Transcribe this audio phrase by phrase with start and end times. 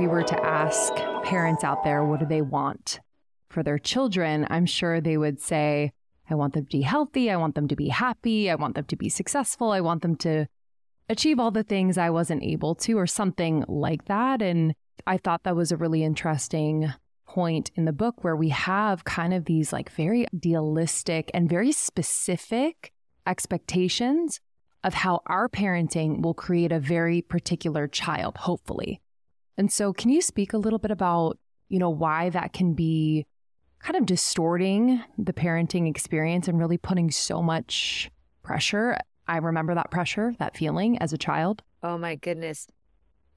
[0.00, 0.94] we were to ask
[1.24, 3.00] parents out there, what do they want
[3.50, 4.46] for their children?
[4.48, 5.92] I'm sure they would say,
[6.30, 7.30] I want them to be healthy.
[7.30, 8.50] I want them to be happy.
[8.50, 9.72] I want them to be successful.
[9.72, 10.46] I want them to
[11.10, 14.40] achieve all the things I wasn't able to, or something like that.
[14.40, 14.72] And
[15.06, 16.94] I thought that was a really interesting
[17.26, 21.72] point in the book where we have kind of these like very idealistic and very
[21.72, 22.90] specific
[23.26, 24.40] expectations
[24.82, 29.02] of how our parenting will create a very particular child, hopefully.
[29.60, 33.26] And so, can you speak a little bit about, you know, why that can be
[33.80, 38.10] kind of distorting the parenting experience and really putting so much
[38.42, 38.96] pressure?
[39.28, 41.62] I remember that pressure, that feeling as a child.
[41.82, 42.68] Oh my goodness.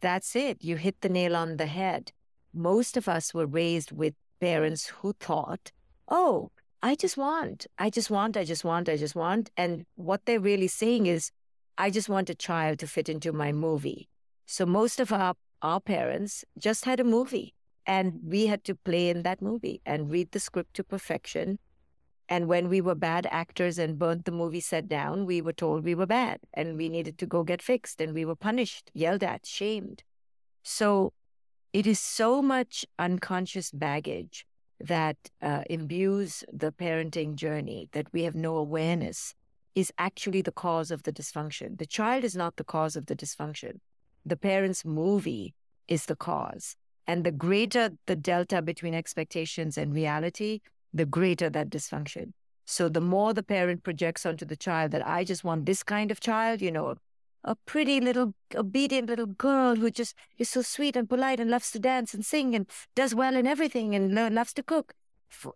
[0.00, 0.62] That's it.
[0.62, 2.12] You hit the nail on the head.
[2.54, 5.72] Most of us were raised with parents who thought,
[6.08, 6.52] oh,
[6.84, 9.50] I just want, I just want, I just want, I just want.
[9.56, 11.32] And what they're really saying is,
[11.76, 14.08] I just want a child to fit into my movie.
[14.46, 17.54] So most of our, our parents just had a movie
[17.86, 21.58] and we had to play in that movie and read the script to perfection.
[22.28, 25.84] And when we were bad actors and burnt the movie set down, we were told
[25.84, 29.22] we were bad and we needed to go get fixed and we were punished, yelled
[29.22, 30.02] at, shamed.
[30.62, 31.12] So
[31.72, 34.46] it is so much unconscious baggage
[34.80, 39.34] that uh, imbues the parenting journey that we have no awareness
[39.74, 41.78] is actually the cause of the dysfunction.
[41.78, 43.78] The child is not the cause of the dysfunction.
[44.24, 45.54] The parent's movie
[45.88, 46.76] is the cause.
[47.06, 50.60] And the greater the delta between expectations and reality,
[50.94, 52.32] the greater that dysfunction.
[52.64, 56.10] So the more the parent projects onto the child that I just want this kind
[56.10, 56.94] of child, you know,
[57.44, 61.72] a pretty little obedient little girl who just is so sweet and polite and loves
[61.72, 64.94] to dance and sing and does well in everything and loves to cook.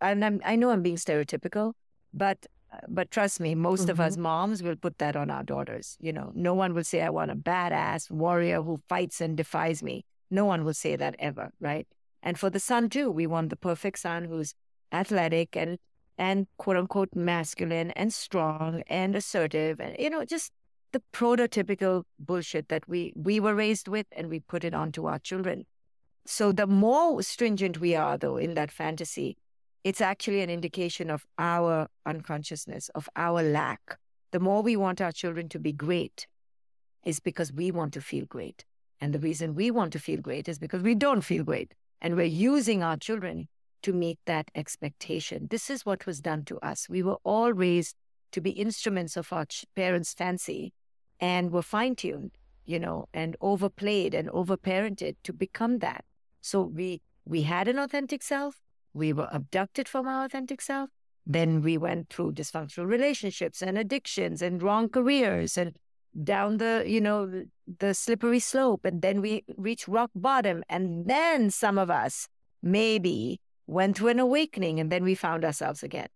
[0.00, 1.74] And I'm, I know I'm being stereotypical,
[2.12, 2.46] but
[2.88, 3.90] but trust me, most mm-hmm.
[3.90, 4.22] of us mm-hmm.
[4.22, 5.96] moms will put that on our daughters.
[6.00, 9.82] You know, no one will say, I want a badass warrior who fights and defies
[9.82, 10.04] me.
[10.30, 11.86] No one will say that ever, right?
[12.22, 14.54] And for the son too, we want the perfect son who's
[14.92, 15.78] athletic and
[16.18, 20.50] and quote unquote masculine and strong and assertive and you know just
[20.92, 25.18] the prototypical bullshit that we we were raised with and we put it onto our
[25.18, 25.66] children.
[26.24, 29.36] So the more stringent we are though in that fantasy,
[29.86, 33.96] it's actually an indication of our unconsciousness, of our lack.
[34.32, 36.26] The more we want our children to be great
[37.04, 38.64] is because we want to feel great.
[39.00, 41.72] And the reason we want to feel great is because we don't feel great.
[42.02, 43.46] And we're using our children
[43.82, 45.46] to meet that expectation.
[45.52, 46.88] This is what was done to us.
[46.88, 47.94] We were all raised
[48.32, 49.46] to be instruments of our
[49.76, 50.72] parents' fancy
[51.20, 52.32] and were fine tuned,
[52.64, 56.04] you know, and overplayed and overparented to become that.
[56.40, 58.60] So we we had an authentic self,
[58.96, 60.90] we were abducted from our authentic self,
[61.26, 65.76] then we went through dysfunctional relationships and addictions and wrong careers and
[66.24, 67.44] down the, you know,
[67.78, 68.84] the slippery slope.
[68.84, 70.64] And then we reached rock bottom.
[70.68, 72.28] And then some of us
[72.62, 76.08] maybe went through an awakening and then we found ourselves again.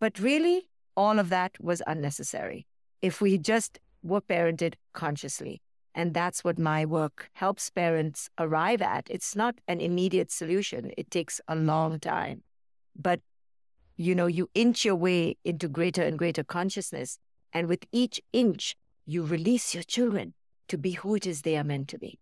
[0.00, 2.66] But really, all of that was unnecessary.
[3.00, 5.62] If we just were parented consciously.
[5.94, 9.08] And that's what my work helps parents arrive at.
[9.10, 12.42] It's not an immediate solution, it takes a long time.
[12.94, 13.20] But,
[13.96, 17.18] you know, you inch your way into greater and greater consciousness.
[17.52, 18.76] And with each inch,
[19.06, 20.34] you release your children
[20.68, 22.18] to be who it is they are meant to be.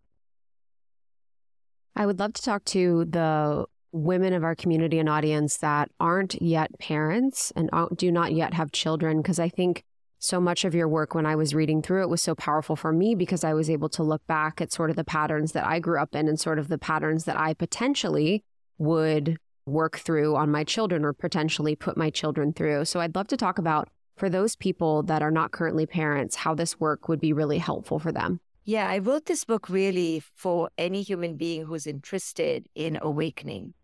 [1.97, 6.41] I would love to talk to the women of our community and audience that aren't
[6.41, 9.85] yet parents and do not yet have children because I think
[10.19, 12.93] so much of your work when I was reading through it was so powerful for
[12.93, 15.79] me because I was able to look back at sort of the patterns that I
[15.79, 18.45] grew up in and sort of the patterns that I potentially
[18.79, 22.85] would work through on my children or potentially put my children through.
[22.85, 26.55] So I'd love to talk about for those people that are not currently parents, how
[26.55, 28.41] this work would be really helpful for them.
[28.65, 33.75] Yeah, I wrote this book really for any human being who's interested in awakening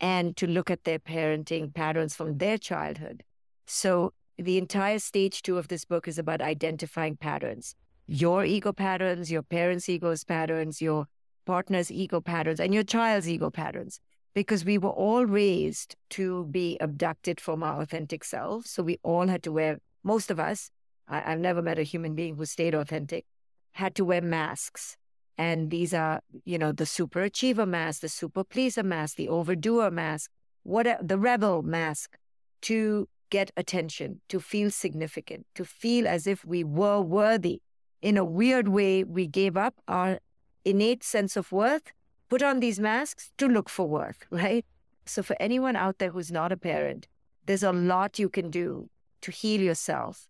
[0.00, 3.22] and to look at their parenting patterns from their childhood.
[3.66, 7.74] So, the entire stage two of this book is about identifying patterns
[8.12, 11.06] your ego patterns, your parents' ego's patterns, your
[11.46, 14.00] partner's ego patterns, and your child's ego patterns.
[14.34, 18.68] Because we were all raised to be abducted from our authentic selves.
[18.68, 20.72] So we all had to wear, most of us,
[21.06, 23.26] I, I've never met a human being who stayed authentic,
[23.72, 24.96] had to wear masks
[25.40, 29.90] and these are, you know, the super achiever mask, the super pleaser mask, the overdoer
[29.90, 30.30] mask,
[30.64, 32.18] what the rebel mask
[32.60, 37.60] to get attention, to feel significant, to feel as if we were worthy.
[38.02, 40.18] In a weird way, we gave up our
[40.64, 41.92] innate sense of worth,
[42.28, 44.64] put on these masks to look for worth, right?
[45.06, 47.08] So, for anyone out there who's not a parent,
[47.46, 48.90] there's a lot you can do
[49.22, 50.28] to heal yourself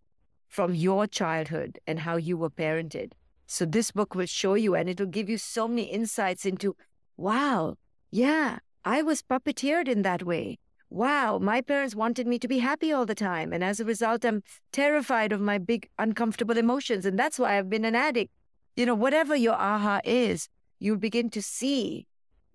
[0.48, 3.12] from your childhood and how you were parented
[3.52, 6.76] so this book will show you and it'll give you so many insights into
[7.16, 7.74] wow,
[8.12, 10.60] yeah, I was puppeteered in that way.
[10.90, 13.52] Wow, my parents wanted me to be happy all the time.
[13.52, 14.42] And as a result, I'm
[14.72, 17.06] terrified of my big, uncomfortable emotions.
[17.06, 18.32] And that's why I've been an addict.
[18.74, 20.48] You know, whatever your aha is,
[20.80, 22.06] you'll begin to see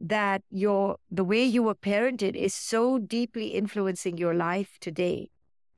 [0.01, 5.29] that your the way you were parented is so deeply influencing your life today.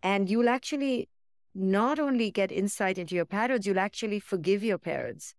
[0.01, 1.09] And you'll actually
[1.54, 5.36] not only get insight into your patterns, you'll actually forgive your parents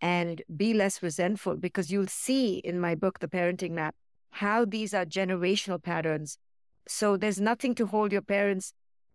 [0.00, 3.96] and be less resentful because you'll see in my book, The Parenting Map,
[4.30, 6.38] how these are generational patterns.
[6.90, 8.74] So there's nothing to hold your parents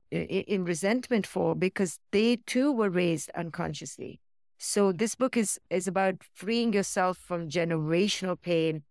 [0.09, 4.21] in resentment for because they too were raised unconsciously.
[4.57, 8.83] So this book is is about freeing yourself from generational pain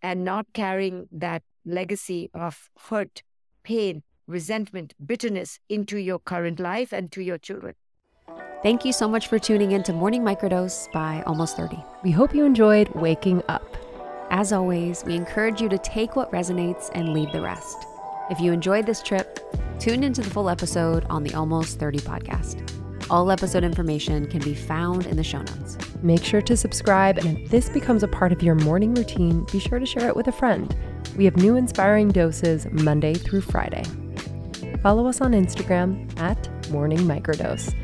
[0.00, 3.22] and not carrying that legacy of hurt,
[3.62, 7.74] pain, resentment, bitterness into your current life and to your children.
[8.62, 11.76] Thank you so much for tuning in to Morning Microdose by Almost 30.
[12.02, 13.76] We hope you enjoyed waking up.
[14.30, 17.89] As always, we encourage you to take what resonates and leave the rest.
[18.30, 19.40] If you enjoyed this trip,
[19.80, 22.64] tune into the full episode on the Almost 30 podcast.
[23.10, 25.76] All episode information can be found in the show notes.
[26.00, 29.58] Make sure to subscribe, and if this becomes a part of your morning routine, be
[29.58, 30.76] sure to share it with a friend.
[31.16, 33.82] We have new inspiring doses Monday through Friday.
[34.80, 37.74] Follow us on Instagram at Morning Microdose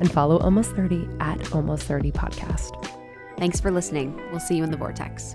[0.00, 2.70] and follow Almost 30 at Almost 30 Podcast.
[3.36, 4.16] Thanks for listening.
[4.30, 5.34] We'll see you in the Vortex.